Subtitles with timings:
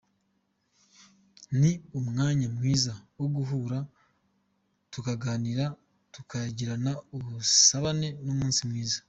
[1.59, 3.77] Ni umwanya mwiza wo guhura
[4.93, 5.65] tukaganira
[6.13, 8.99] tukagirana ubusabane n’umunsi mwiza.